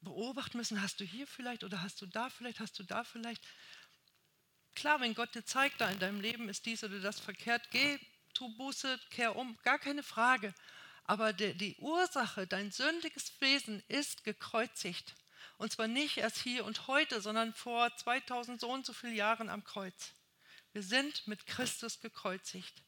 [0.00, 3.44] beobachten müssen, hast du hier vielleicht oder hast du da vielleicht, hast du da vielleicht.
[4.74, 7.98] Klar, wenn Gott dir zeigt, da in deinem Leben ist dies oder das verkehrt, geh,
[8.34, 10.54] tu Buße, kehr um, gar keine Frage.
[11.10, 15.16] Aber die, die Ursache, dein sündiges Wesen ist gekreuzigt.
[15.58, 19.48] Und zwar nicht erst hier und heute, sondern vor 2000 so und so vielen Jahren
[19.48, 20.14] am Kreuz.
[20.70, 22.84] Wir sind mit Christus gekreuzigt.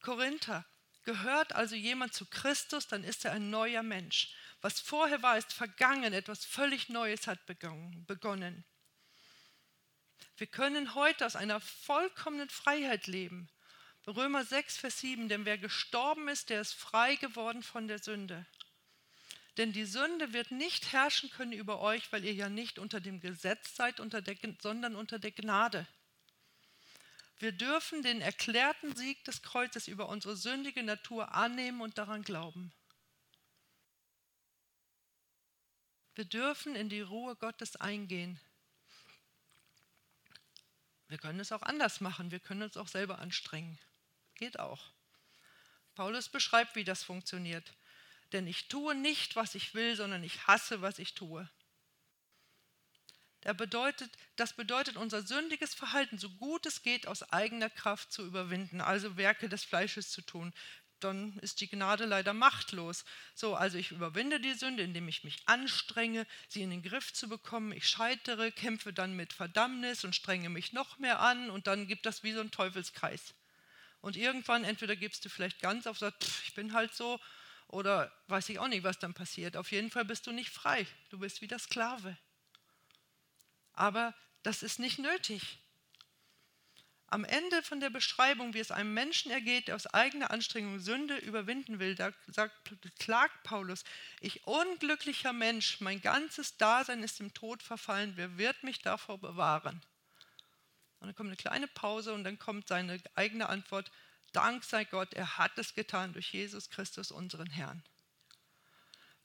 [0.00, 0.64] Korinther,
[1.02, 4.34] gehört also jemand zu Christus, dann ist er ein neuer Mensch.
[4.62, 8.64] Was vorher war, ist vergangen, etwas völlig Neues hat begonnen.
[10.38, 13.50] Wir können heute aus einer vollkommenen Freiheit leben.
[14.06, 18.46] Römer 6, Vers 7, denn wer gestorben ist, der ist frei geworden von der Sünde.
[19.56, 23.20] Denn die Sünde wird nicht herrschen können über euch, weil ihr ja nicht unter dem
[23.20, 25.86] Gesetz seid, unter der, sondern unter der Gnade.
[27.38, 32.72] Wir dürfen den erklärten Sieg des Kreuzes über unsere sündige Natur annehmen und daran glauben.
[36.14, 38.38] Wir dürfen in die Ruhe Gottes eingehen.
[41.08, 42.30] Wir können es auch anders machen.
[42.30, 43.78] Wir können uns auch selber anstrengen.
[44.34, 44.92] Geht auch.
[45.94, 47.72] Paulus beschreibt, wie das funktioniert.
[48.32, 51.48] Denn ich tue nicht, was ich will, sondern ich hasse, was ich tue.
[53.56, 58.80] Bedeutet, das bedeutet, unser sündiges Verhalten, so gut es geht, aus eigener Kraft zu überwinden,
[58.80, 60.54] also Werke des Fleisches zu tun.
[60.98, 63.04] Dann ist die Gnade leider machtlos.
[63.34, 67.28] So, also ich überwinde die Sünde, indem ich mich anstrenge, sie in den Griff zu
[67.28, 67.72] bekommen.
[67.72, 72.06] Ich scheitere, kämpfe dann mit Verdammnis und strenge mich noch mehr an und dann gibt
[72.06, 73.34] das wie so ein Teufelskreis.
[74.04, 77.18] Und irgendwann, entweder gibst du vielleicht ganz auf, sagst, ich bin halt so,
[77.68, 79.56] oder weiß ich auch nicht, was dann passiert.
[79.56, 80.86] Auf jeden Fall bist du nicht frei.
[81.08, 82.14] Du bist wieder Sklave.
[83.72, 85.58] Aber das ist nicht nötig.
[87.06, 91.16] Am Ende von der Beschreibung, wie es einem Menschen ergeht, der aus eigener Anstrengung Sünde
[91.16, 93.84] überwinden will, da sagt, klagt Paulus,
[94.20, 99.80] ich unglücklicher Mensch, mein ganzes Dasein ist im Tod verfallen, wer wird mich davor bewahren?
[101.04, 103.90] Und dann kommt eine kleine Pause und dann kommt seine eigene Antwort,
[104.32, 107.84] Dank sei Gott, er hat es getan durch Jesus Christus, unseren Herrn.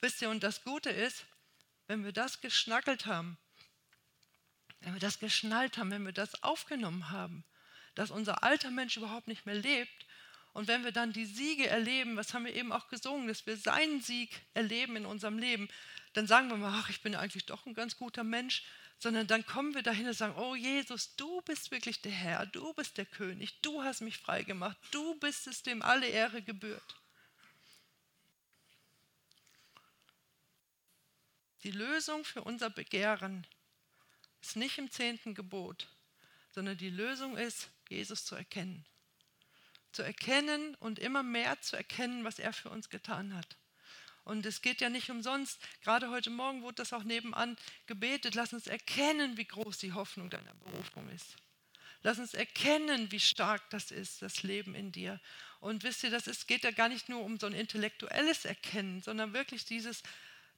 [0.02, 1.26] Wisst ihr, und das Gute ist,
[1.88, 3.38] wenn wir das geschnackelt haben,
[4.82, 7.46] wenn wir das geschnallt haben, wenn wir das aufgenommen haben,
[7.96, 10.06] dass unser alter Mensch überhaupt nicht mehr lebt,
[10.52, 13.56] und wenn wir dann die Siege erleben, was haben wir eben auch gesungen, dass wir
[13.56, 15.70] seinen Sieg erleben in unserem Leben,
[16.12, 18.63] dann sagen wir mal, ach, ich bin eigentlich doch ein ganz guter Mensch,
[18.99, 22.73] sondern dann kommen wir dahin und sagen, oh Jesus, du bist wirklich der Herr, du
[22.73, 26.95] bist der König, du hast mich frei gemacht, du bist es, dem alle Ehre gebührt.
[31.63, 33.47] Die Lösung für unser Begehren
[34.41, 35.88] ist nicht im zehnten Gebot,
[36.51, 38.85] sondern die Lösung ist, Jesus zu erkennen.
[39.91, 43.57] Zu erkennen und immer mehr zu erkennen, was er für uns getan hat.
[44.30, 45.60] Und es geht ja nicht umsonst.
[45.82, 48.36] Gerade heute Morgen wurde das auch nebenan gebetet.
[48.36, 51.36] Lass uns erkennen, wie groß die Hoffnung deiner Berufung ist.
[52.04, 55.20] Lass uns erkennen, wie stark das ist, das Leben in dir.
[55.62, 59.02] Und wisst ihr, das ist, geht ja gar nicht nur um so ein intellektuelles Erkennen,
[59.02, 60.04] sondern wirklich dieses,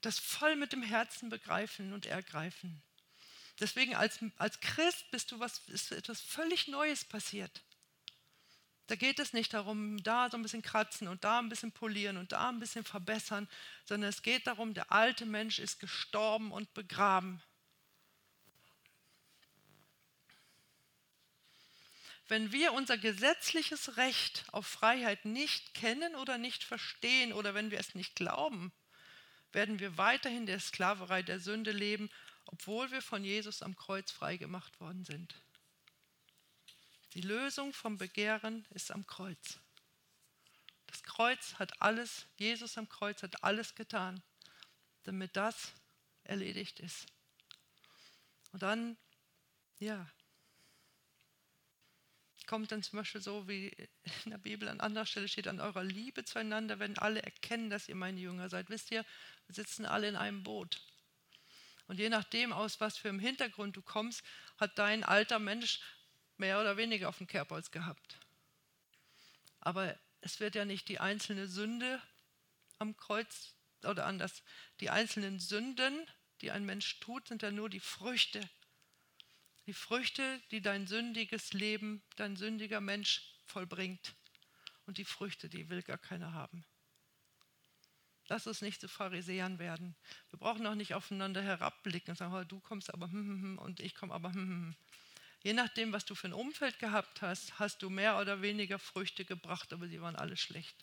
[0.01, 2.83] das voll mit dem Herzen begreifen und ergreifen.
[3.61, 7.61] Deswegen als, als Christ bist du was, ist etwas völlig Neues passiert.
[8.87, 12.17] Da geht es nicht darum, da so ein bisschen kratzen und da ein bisschen polieren
[12.17, 13.47] und da ein bisschen verbessern,
[13.85, 17.41] sondern es geht darum, der alte Mensch ist gestorben und begraben.
[22.27, 27.79] Wenn wir unser gesetzliches Recht auf Freiheit nicht kennen oder nicht verstehen oder wenn wir
[27.79, 28.71] es nicht glauben,
[29.51, 32.09] werden wir weiterhin der Sklaverei der Sünde leben,
[32.45, 35.35] obwohl wir von Jesus am Kreuz freigemacht worden sind.
[37.13, 39.59] Die Lösung vom Begehren ist am Kreuz.
[40.87, 44.21] Das Kreuz hat alles, Jesus am Kreuz hat alles getan,
[45.03, 45.73] damit das
[46.23, 47.05] erledigt ist.
[48.51, 48.97] Und dann,
[49.79, 50.09] ja,
[52.51, 53.69] kommt dann zum Beispiel so, wie
[54.25, 57.87] in der Bibel an anderer Stelle steht, an eurer Liebe zueinander werden alle erkennen, dass
[57.87, 58.69] ihr meine Jünger seid.
[58.69, 59.05] Wisst ihr,
[59.45, 60.81] wir sitzen alle in einem Boot.
[61.87, 64.21] Und je nachdem, aus was für einem Hintergrund du kommst,
[64.57, 65.79] hat dein alter Mensch
[66.41, 68.19] mehr oder weniger auf dem Kerbholz gehabt.
[69.59, 72.01] Aber es wird ja nicht die einzelne Sünde
[72.79, 74.41] am Kreuz oder anders.
[74.79, 75.95] Die einzelnen Sünden,
[76.41, 78.41] die ein Mensch tut, sind ja nur die Früchte.
[79.67, 84.15] Die Früchte, die dein sündiges Leben, dein sündiger Mensch vollbringt.
[84.87, 86.65] Und die Früchte, die will gar keiner haben.
[88.29, 89.95] Lass uns nicht zu Pharisäern werden.
[90.31, 93.57] Wir brauchen auch nicht aufeinander herabblicken und sagen, oh, du kommst aber hm, hm, hm,
[93.59, 94.75] und ich komme aber hm, hm, hm.
[95.43, 99.25] Je nachdem, was du für ein Umfeld gehabt hast, hast du mehr oder weniger Früchte
[99.25, 100.75] gebracht, aber sie waren alle schlecht.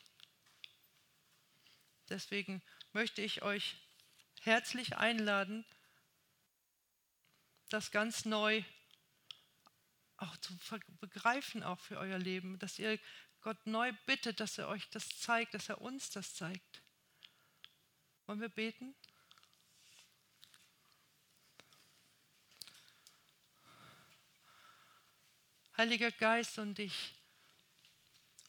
[2.08, 3.76] Deswegen möchte ich euch
[4.40, 5.64] herzlich einladen,
[7.68, 8.64] das ganz neu
[10.16, 10.58] auch zu
[11.00, 12.98] begreifen, auch für euer Leben, dass ihr
[13.40, 16.82] Gott neu bittet, dass er euch das zeigt, dass er uns das zeigt.
[18.26, 18.96] Wollen wir beten?
[25.78, 27.14] Heiliger Geist, und ich,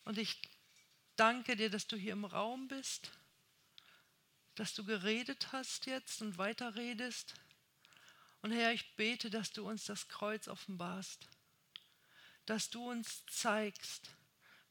[0.04, 0.42] und ich
[1.16, 3.12] danke dir, dass du hier im Raum bist,
[4.56, 7.36] dass du geredet hast jetzt und weiterredest.
[8.42, 11.28] Und Herr, ich bete, dass du uns das Kreuz offenbarst,
[12.48, 14.10] dass du uns zeigst,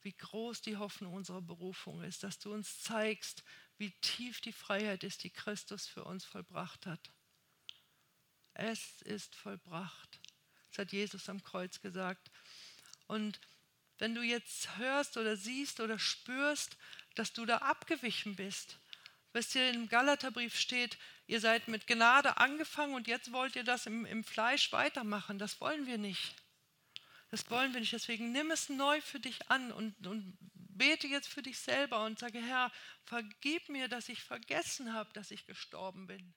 [0.03, 3.45] wie groß die Hoffnung unserer Berufung ist, dass du uns zeigst,
[3.77, 7.13] wie tief die Freiheit ist, die Christus für uns vollbracht hat.
[8.53, 10.19] Es ist vollbracht.
[10.71, 12.31] Das hat Jesus am Kreuz gesagt.
[13.09, 13.41] Und
[13.99, 16.77] wenn du jetzt hörst oder siehst oder spürst,
[17.17, 18.79] dass du da abgewichen bist,
[19.33, 23.87] Wisst ihr, im Galaterbrief steht, ihr seid mit Gnade angefangen und jetzt wollt ihr das
[23.87, 25.39] im, im Fleisch weitermachen.
[25.39, 26.35] Das wollen wir nicht.
[27.31, 27.93] Das wollen wir nicht.
[27.93, 32.19] Deswegen nimm es neu für dich an und, und bete jetzt für dich selber und
[32.19, 32.73] sage, Herr,
[33.05, 36.35] vergib mir, dass ich vergessen habe, dass ich gestorben bin.